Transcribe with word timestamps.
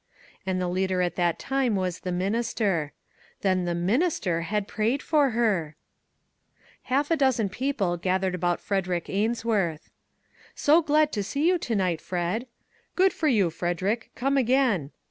And 0.47 0.59
the 0.59 0.67
leader 0.67 1.03
at 1.03 1.15
that 1.17 1.37
time 1.37 1.75
was 1.75 1.99
the 1.99 2.11
minister; 2.11 2.91
then 3.41 3.65
the 3.65 3.75
minister 3.75 4.41
had 4.41 4.67
prayed 4.67 5.03
for 5.03 5.29
her! 5.29 5.75
Half 6.85 7.11
a 7.11 7.15
dozen 7.15 7.49
people 7.49 7.97
gathered 7.97 8.33
about 8.33 8.59
Fred 8.59 8.87
erick 8.87 9.11
Ainsworth." 9.11 9.91
So 10.55 10.81
glad 10.81 11.11
to 11.11 11.21
see 11.23 11.47
you 11.47 11.59
to 11.59 11.75
night, 11.75 12.01
Fred!" 12.01 12.47
"Good 12.95 13.13
for 13.13 13.27
you, 13.27 13.51
Frederick! 13.51 14.09
come 14.15 14.37
again." 14.37 14.89